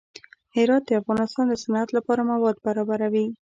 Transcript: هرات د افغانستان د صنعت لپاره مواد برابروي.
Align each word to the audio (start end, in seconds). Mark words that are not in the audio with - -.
هرات 0.55 0.83
د 0.87 0.91
افغانستان 1.01 1.45
د 1.49 1.53
صنعت 1.63 1.89
لپاره 1.97 2.21
مواد 2.31 2.55
برابروي. 2.65 3.27